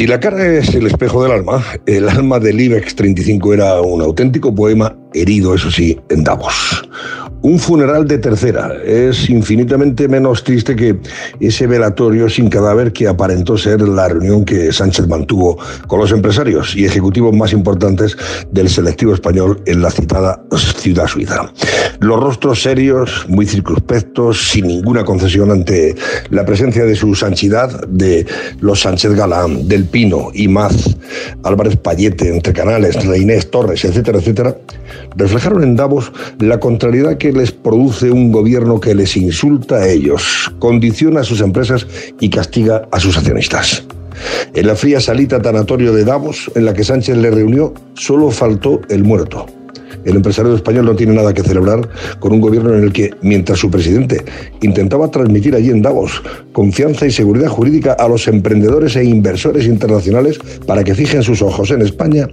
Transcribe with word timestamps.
Si 0.00 0.06
la 0.06 0.18
cara 0.18 0.46
es 0.46 0.74
el 0.74 0.86
espejo 0.86 1.22
del 1.22 1.32
alma, 1.32 1.62
el 1.84 2.08
alma 2.08 2.38
del 2.38 2.58
IBEX 2.58 2.94
35 2.94 3.52
era 3.52 3.82
un 3.82 4.00
auténtico 4.00 4.54
poema 4.54 4.96
herido, 5.12 5.54
eso 5.54 5.70
sí, 5.70 6.00
en 6.08 6.24
Davos. 6.24 6.88
Un 7.42 7.58
funeral 7.58 8.06
de 8.06 8.18
tercera 8.18 8.74
es 8.84 9.30
infinitamente 9.30 10.08
menos 10.08 10.44
triste 10.44 10.76
que 10.76 10.98
ese 11.40 11.66
velatorio 11.66 12.28
sin 12.28 12.50
cadáver 12.50 12.92
que 12.92 13.08
aparentó 13.08 13.56
ser 13.56 13.80
la 13.80 14.08
reunión 14.08 14.44
que 14.44 14.70
Sánchez 14.72 15.08
mantuvo 15.08 15.58
con 15.86 16.00
los 16.00 16.12
empresarios 16.12 16.76
y 16.76 16.84
ejecutivos 16.84 17.34
más 17.34 17.54
importantes 17.54 18.14
del 18.50 18.68
selectivo 18.68 19.14
español 19.14 19.62
en 19.64 19.80
la 19.80 19.90
citada 19.90 20.42
ciudad 20.80 21.06
suiza. 21.06 21.50
Los 22.00 22.20
rostros 22.20 22.62
serios, 22.62 23.24
muy 23.28 23.46
circunspectos, 23.46 24.50
sin 24.50 24.66
ninguna 24.66 25.04
concesión 25.04 25.50
ante 25.50 25.94
la 26.28 26.44
presencia 26.44 26.84
de 26.84 26.94
su 26.94 27.14
sanchidad, 27.14 27.86
de 27.88 28.26
los 28.60 28.80
Sánchez 28.80 29.14
Galán, 29.14 29.66
Del 29.66 29.84
Pino, 29.84 30.28
Imaz, 30.34 30.96
Álvarez 31.42 31.76
Payete, 31.76 32.34
Entre 32.34 32.52
Canales, 32.52 33.02
Reinés 33.06 33.50
Torres, 33.50 33.84
etcétera, 33.84 34.18
etcétera, 34.18 34.56
reflejaron 35.16 35.62
en 35.62 35.76
Davos 35.76 36.12
la 36.38 36.60
contrariedad 36.60 37.16
que 37.16 37.29
les 37.32 37.52
produce 37.52 38.10
un 38.10 38.32
gobierno 38.32 38.80
que 38.80 38.94
les 38.94 39.16
insulta 39.16 39.76
a 39.76 39.88
ellos, 39.88 40.52
condiciona 40.58 41.20
a 41.20 41.24
sus 41.24 41.40
empresas 41.40 41.86
y 42.20 42.30
castiga 42.30 42.88
a 42.90 43.00
sus 43.00 43.16
accionistas. 43.16 43.84
En 44.54 44.66
la 44.66 44.76
fría 44.76 45.00
salita 45.00 45.40
tanatorio 45.40 45.92
de 45.92 46.04
Davos, 46.04 46.50
en 46.54 46.64
la 46.64 46.74
que 46.74 46.84
Sánchez 46.84 47.16
le 47.16 47.30
reunió, 47.30 47.72
solo 47.94 48.30
faltó 48.30 48.80
el 48.88 49.04
muerto. 49.04 49.46
El 50.04 50.16
empresario 50.16 50.54
español 50.54 50.86
no 50.86 50.96
tiene 50.96 51.14
nada 51.14 51.34
que 51.34 51.42
celebrar 51.42 51.88
con 52.20 52.32
un 52.32 52.40
gobierno 52.40 52.74
en 52.74 52.84
el 52.84 52.92
que, 52.92 53.10
mientras 53.20 53.58
su 53.58 53.70
presidente 53.70 54.24
intentaba 54.62 55.10
transmitir 55.10 55.54
allí 55.54 55.70
en 55.70 55.82
Davos 55.82 56.22
confianza 56.52 57.06
y 57.06 57.10
seguridad 57.10 57.48
jurídica 57.48 57.92
a 57.92 58.08
los 58.08 58.26
emprendedores 58.26 58.96
e 58.96 59.04
inversores 59.04 59.66
internacionales 59.66 60.38
para 60.66 60.84
que 60.84 60.94
fijen 60.94 61.22
sus 61.22 61.42
ojos 61.42 61.70
en 61.70 61.82
España, 61.82 62.28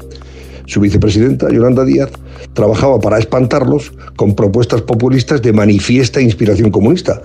su 0.68 0.82
vicepresidenta, 0.82 1.50
Yolanda 1.50 1.84
Díaz, 1.84 2.10
trabajaba 2.54 3.00
para 3.00 3.18
espantarlos 3.18 3.94
con 4.16 4.36
propuestas 4.36 4.82
populistas 4.82 5.42
de 5.42 5.54
manifiesta 5.54 6.22
inspiración 6.22 6.70
comunista, 6.70 7.22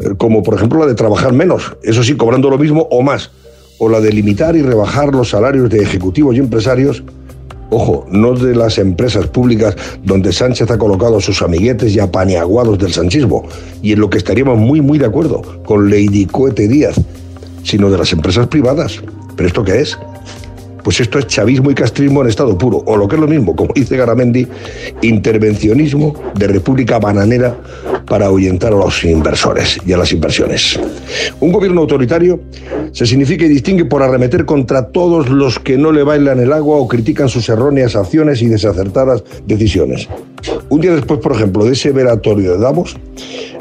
eh, 0.00 0.14
como 0.16 0.42
por 0.42 0.54
ejemplo 0.54 0.80
la 0.80 0.86
de 0.86 0.94
trabajar 0.94 1.32
menos, 1.32 1.76
eso 1.82 2.02
sí, 2.02 2.16
cobrando 2.16 2.50
lo 2.50 2.58
mismo 2.58 2.88
o 2.90 3.02
más, 3.02 3.30
o 3.78 3.88
la 3.88 4.00
de 4.00 4.12
limitar 4.12 4.56
y 4.56 4.62
rebajar 4.62 5.14
los 5.14 5.30
salarios 5.30 5.68
de 5.70 5.82
ejecutivos 5.82 6.34
y 6.34 6.38
empresarios, 6.38 7.04
ojo, 7.68 8.06
no 8.10 8.32
de 8.32 8.54
las 8.54 8.78
empresas 8.78 9.26
públicas 9.26 9.76
donde 10.02 10.32
Sánchez 10.32 10.70
ha 10.70 10.78
colocado 10.78 11.18
a 11.18 11.20
sus 11.20 11.42
amiguetes 11.42 11.94
y 11.94 12.00
apaniaguados 12.00 12.78
del 12.78 12.92
sanchismo, 12.92 13.46
y 13.82 13.92
en 13.92 14.00
lo 14.00 14.08
que 14.08 14.16
estaríamos 14.18 14.58
muy, 14.58 14.80
muy 14.80 14.98
de 14.98 15.06
acuerdo 15.06 15.42
con 15.66 15.90
Lady 15.90 16.24
Coete 16.24 16.66
Díaz, 16.66 16.96
sino 17.62 17.90
de 17.90 17.98
las 17.98 18.12
empresas 18.12 18.46
privadas. 18.46 19.02
¿Pero 19.36 19.48
esto 19.48 19.64
qué 19.64 19.80
es? 19.80 19.98
Pues 20.86 21.00
esto 21.00 21.18
es 21.18 21.26
chavismo 21.26 21.68
y 21.72 21.74
castrismo 21.74 22.22
en 22.22 22.28
estado 22.28 22.56
puro, 22.56 22.80
o 22.86 22.96
lo 22.96 23.08
que 23.08 23.16
es 23.16 23.20
lo 23.20 23.26
mismo, 23.26 23.56
como 23.56 23.74
dice 23.74 23.96
Garamendi, 23.96 24.46
intervencionismo 25.02 26.14
de 26.38 26.46
república 26.46 27.00
bananera 27.00 27.56
para 28.06 28.26
ahuyentar 28.26 28.72
a 28.72 28.76
los 28.76 29.02
inversores 29.02 29.80
y 29.84 29.92
a 29.92 29.96
las 29.96 30.12
inversiones. 30.12 30.78
Un 31.40 31.50
gobierno 31.50 31.80
autoritario 31.80 32.38
se 32.92 33.04
significa 33.04 33.46
y 33.46 33.48
distingue 33.48 33.84
por 33.84 34.00
arremeter 34.00 34.44
contra 34.44 34.86
todos 34.86 35.28
los 35.28 35.58
que 35.58 35.76
no 35.76 35.90
le 35.90 36.04
bailan 36.04 36.38
el 36.38 36.52
agua 36.52 36.76
o 36.76 36.86
critican 36.86 37.28
sus 37.28 37.48
erróneas 37.48 37.96
acciones 37.96 38.40
y 38.40 38.46
desacertadas 38.46 39.24
decisiones. 39.44 40.08
Un 40.68 40.82
día 40.82 40.94
después, 40.94 41.18
por 41.18 41.32
ejemplo, 41.32 41.64
de 41.64 41.72
ese 41.72 41.90
velatorio 41.90 42.52
de 42.52 42.58
Davos, 42.58 42.96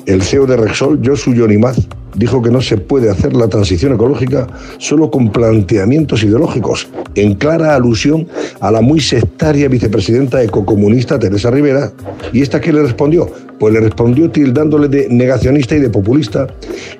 el 0.06 0.22
CEO 0.22 0.46
de 0.46 0.58
Rexol, 0.58 1.02
Josu 1.04 1.34
Yonimaz, 1.34 1.78
dijo 2.16 2.42
que 2.42 2.52
no 2.52 2.62
se 2.62 2.78
puede 2.78 3.10
hacer 3.10 3.34
la 3.34 3.48
transición 3.48 3.94
ecológica 3.94 4.48
solo 4.78 5.12
con 5.12 5.32
planteamientos 5.32 6.24
ideológicos, 6.24 6.88
en 7.16 7.36
clara 7.36 7.76
alusión 7.76 8.28
a 8.60 8.72
la 8.72 8.82
muy 8.82 9.00
sectaria 9.00 9.68
vicepresidenta 9.68 10.42
ecocomunista 10.44 11.20
Teresa 11.20 11.52
Rivera. 11.52 11.92
¿Y 12.34 12.42
esta 12.42 12.60
qué 12.60 12.74
le 12.74 12.82
respondió? 12.84 13.30
Pues 13.60 13.74
le 13.74 13.80
respondió 13.80 14.30
tildándole 14.30 14.90
de 14.90 15.08
negacionista 15.10 15.76
y 15.76 15.80
de 15.80 15.90
populista, 15.90 16.48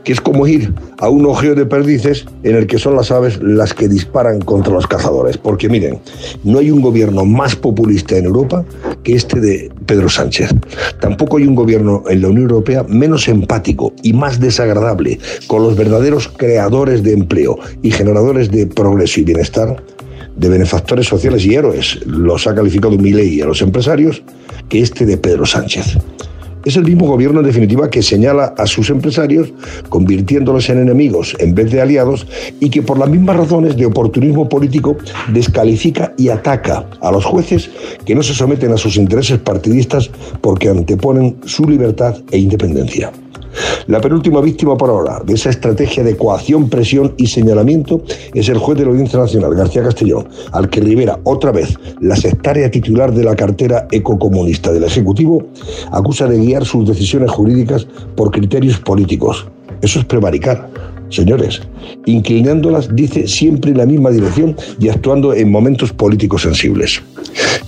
que 0.04 0.14
es 0.14 0.22
como 0.22 0.48
ir 0.48 0.74
a 1.00 1.10
un 1.10 1.26
ojeo 1.26 1.54
de 1.54 1.66
perdices 1.66 2.26
en 2.44 2.56
el 2.56 2.68
que 2.68 2.78
son 2.78 2.96
las 2.96 3.12
aves 3.12 3.40
las 3.42 3.74
que 3.74 3.90
disparan 3.90 4.40
contra 4.40 4.74
los 4.74 4.88
cazadores. 4.88 5.38
Porque 5.38 5.68
miren, 5.68 6.00
no 6.44 6.60
hay 6.60 6.72
un 6.72 6.82
gobierno 6.82 7.26
más 7.26 7.56
populista 7.56 8.16
en 8.18 8.26
Europa 8.26 8.64
que 9.06 9.16
este 9.16 9.40
de 9.40 9.72
Pedro 9.86 10.10
Sánchez. 10.10 10.50
Tampoco 11.00 11.38
hay 11.38 11.46
un 11.46 11.56
gobierno 11.56 12.04
en 12.10 12.22
la 12.22 12.28
Unión 12.28 12.50
Europea 12.50 12.84
menos 12.90 13.30
empático 13.30 13.94
y 14.04 14.12
más 14.12 14.42
desagradable 14.42 15.20
con 15.48 15.64
los 15.64 15.78
verdaderos 15.78 16.28
creadores 16.28 17.04
de 17.04 17.14
empleo 17.14 17.58
y 17.82 17.92
generadores 17.92 18.52
de 18.52 18.68
progreso 18.68 19.22
y 19.22 19.24
bienestar, 19.24 19.82
de 20.36 20.50
benefactores 20.50 21.08
sociales 21.08 21.46
y 21.46 21.56
héroes, 21.56 22.00
los 22.06 22.46
ha 22.48 22.56
calificado 22.56 22.98
Milei 22.98 23.40
a 23.40 23.46
los 23.46 23.62
empresarios, 23.62 24.22
que 24.68 24.82
este 24.82 25.06
de 25.06 25.18
Pedro 25.18 25.46
Sánchez. 25.46 25.98
Es 26.66 26.76
el 26.76 26.84
mismo 26.84 27.06
gobierno, 27.06 27.42
en 27.42 27.46
definitiva, 27.46 27.90
que 27.90 28.02
señala 28.02 28.56
a 28.58 28.66
sus 28.66 28.90
empresarios, 28.90 29.54
convirtiéndolos 29.90 30.68
en 30.70 30.80
enemigos 30.80 31.36
en 31.40 31.54
vez 31.54 31.72
de 31.72 31.80
aliados, 31.80 32.26
y 32.60 32.70
que 32.70 32.82
por 32.82 32.98
las 32.98 33.10
mismas 33.10 33.38
razones 33.38 33.78
de 33.78 33.86
oportunismo 33.86 34.50
político 34.50 34.98
descalifica 35.32 36.14
y 36.18 36.30
ataca 36.30 36.86
a 37.02 37.12
los 37.12 37.24
jueces 37.24 37.70
que 38.06 38.16
no 38.16 38.24
se 38.24 38.34
someten 38.34 38.72
a 38.72 38.78
sus 38.78 38.98
intereses 38.98 39.38
partidistas 39.38 40.10
porque 40.42 40.70
anteponen 40.70 41.38
su 41.46 41.70
libertad 41.70 42.18
e 42.32 42.40
independencia. 42.40 43.12
La 43.88 44.02
penúltima 44.02 44.42
víctima 44.42 44.76
por 44.76 44.90
ahora 44.90 45.22
de 45.24 45.36
esa 45.36 45.52
estrategia 45.52 46.04
de 46.04 46.18
coacción, 46.18 46.70
presión 46.70 47.14
y 47.18 47.28
señalamiento 47.28 48.02
es 48.34 48.50
el 48.50 48.58
juez 48.58 48.80
de 48.80 48.86
la 48.86 48.90
Audiencia 48.90 49.20
Nacional, 49.20 49.54
García 49.54 49.84
Castellón, 49.84 50.28
al 50.54 50.72
que 50.72 50.82
Rivera, 50.82 51.20
otra 51.24 51.52
vez, 51.52 51.78
la 52.02 52.16
sectaria 52.16 52.72
titular 52.72 53.14
de 53.14 53.24
la 53.24 53.36
cartera 53.36 53.88
ecocomunista 53.92 54.72
del 54.72 54.86
Ejecutivo, 54.86 55.46
acusa 55.92 56.26
de 56.26 56.40
guiar 56.40 56.66
sus 56.66 56.88
decisiones 56.88 57.30
jurídicas 57.30 57.86
por 58.16 58.32
criterios 58.32 58.80
políticos. 58.80 59.46
Eso 59.82 60.00
es 60.00 60.06
prevaricar. 60.06 60.68
Señores, 61.10 61.62
inclinándolas 62.08 62.96
dice 62.96 63.28
siempre 63.28 63.70
en 63.70 63.78
la 63.78 63.86
misma 63.86 64.10
dirección 64.10 64.56
y 64.80 64.90
actuando 64.90 65.32
en 65.36 65.52
momentos 65.52 65.94
políticos 65.94 66.42
sensibles. 66.42 67.04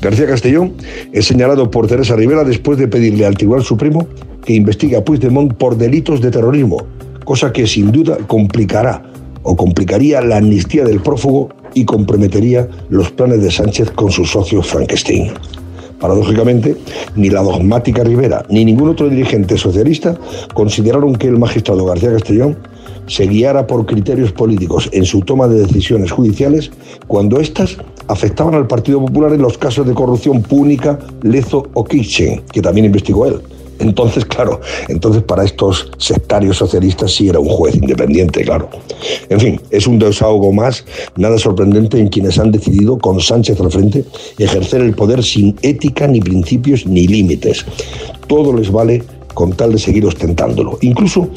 García 0.02 0.28
Castellón 0.28 0.74
es 1.12 1.26
señalado 1.26 1.70
por 1.72 1.88
Teresa 1.88 2.16
Rivera 2.16 2.44
después 2.44 2.78
de 2.78 2.88
pedirle 2.88 3.26
al 3.26 3.36
Tribunal 3.36 3.64
Supremo 3.64 4.08
que 4.46 4.54
investiga 4.54 5.00
a 5.00 5.04
Puigdemont 5.04 5.54
por 5.54 5.78
delitos 5.78 6.22
de 6.22 6.32
terrorismo, 6.32 6.78
cosa 7.26 7.52
que 7.52 7.68
sin 7.68 7.92
duda 7.92 8.18
complicará 8.28 9.04
o 9.44 9.56
complicaría 9.56 10.22
la 10.22 10.38
amnistía 10.38 10.86
del 10.86 11.02
prófugo 11.02 11.50
y 11.74 11.86
comprometería 11.86 12.68
los 12.90 13.12
planes 13.12 13.42
de 13.42 13.52
Sánchez 13.52 13.92
con 13.92 14.12
sus 14.12 14.32
socios 14.32 14.68
Frankenstein. 14.68 15.32
Paradójicamente, 16.00 16.76
ni 17.16 17.30
la 17.30 17.42
dogmática 17.42 18.04
Rivera 18.04 18.46
ni 18.50 18.64
ningún 18.64 18.90
otro 18.90 19.10
dirigente 19.10 19.58
socialista 19.58 20.18
consideraron 20.54 21.16
que 21.16 21.28
el 21.28 21.40
magistrado 21.40 21.86
García 21.86 22.14
Castellón 22.14 22.58
se 23.08 23.26
guiara 23.26 23.66
por 23.66 23.86
criterios 23.86 24.32
políticos 24.32 24.90
en 24.92 25.06
su 25.06 25.22
toma 25.22 25.48
de 25.48 25.62
decisiones 25.66 26.12
judiciales 26.12 26.72
cuando 27.08 27.40
éstas 27.40 27.78
afectaban 28.08 28.56
al 28.56 28.68
Partido 28.68 29.00
Popular 29.00 29.34
en 29.34 29.42
los 29.42 29.58
casos 29.58 29.86
de 29.88 29.94
corrupción 29.94 30.42
púnica, 30.42 31.00
Lezo 31.22 31.68
o 31.74 31.84
Kitchen, 31.84 32.42
que 32.52 32.62
también 32.62 32.86
investigó 32.86 33.26
él. 33.26 33.42
Entonces, 33.80 34.26
claro, 34.26 34.60
entonces 34.88 35.22
para 35.24 35.44
estos 35.44 35.92
sectarios 35.98 36.58
socialistas 36.58 37.12
sí 37.14 37.30
era 37.30 37.40
un 37.40 37.48
juez 37.48 37.76
independiente, 37.76 38.44
claro. 38.44 38.70
En 39.30 39.40
fin, 39.40 39.62
es 39.70 39.86
un 39.86 40.00
desahogo 40.00 40.52
más, 40.52 40.84
nada 41.16 41.38
sorprendente 41.38 42.00
en 42.00 42.08
quienes 42.08 42.40
han 42.40 42.52
decidido, 42.52 42.98
con 42.98 43.20
Sánchez 43.20 43.60
al 43.62 43.72
frente, 43.72 44.04
ejercer 44.40 44.82
el 44.82 44.96
poder 44.96 45.24
sin 45.24 45.56
ética, 45.62 46.08
ni 46.08 46.20
principios, 46.20 46.88
ni 46.88 47.08
límites. 47.08 47.66
Todo 48.28 48.54
les 48.54 48.72
vale 48.72 49.04
con 49.34 49.54
tal 49.54 49.74
de 49.74 49.78
seguir 49.78 50.04
ostentándolo. 50.06 50.80
Incluso 50.82 51.30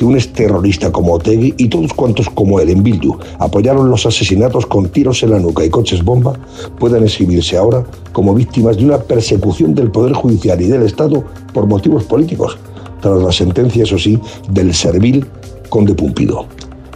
que 0.00 0.06
un 0.06 0.18
terrorista 0.32 0.90
como 0.90 1.12
Otegui 1.12 1.52
y 1.58 1.68
todos 1.68 1.92
cuantos 1.92 2.30
como 2.30 2.58
él 2.58 2.70
en 2.70 2.82
Bildu 2.82 3.18
apoyaron 3.38 3.90
los 3.90 4.06
asesinatos 4.06 4.64
con 4.64 4.88
tiros 4.88 5.22
en 5.22 5.32
la 5.32 5.38
nuca 5.38 5.62
y 5.62 5.68
coches 5.68 6.02
bomba 6.02 6.32
puedan 6.78 7.02
exhibirse 7.02 7.58
ahora 7.58 7.84
como 8.12 8.34
víctimas 8.34 8.78
de 8.78 8.86
una 8.86 8.96
persecución 8.96 9.74
del 9.74 9.90
Poder 9.90 10.14
Judicial 10.14 10.58
y 10.62 10.68
del 10.68 10.84
Estado 10.84 11.22
por 11.52 11.66
motivos 11.66 12.04
políticos, 12.04 12.56
tras 13.02 13.22
la 13.22 13.30
sentencia, 13.30 13.82
eso 13.82 13.98
sí, 13.98 14.18
del 14.48 14.72
servil 14.72 15.26
conde 15.68 15.92
Pumpido. 15.92 16.46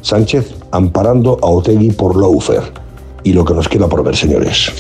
Sánchez 0.01 0.55
amparando 0.71 1.39
a 1.43 1.47
Otegui 1.47 1.91
por 1.91 2.17
lawfare. 2.17 2.73
Y 3.23 3.35
lo 3.35 3.45
que 3.45 3.53
nos 3.53 3.69
queda 3.69 3.87
por 3.87 4.03
ver, 4.03 4.17
señores. 4.17 4.73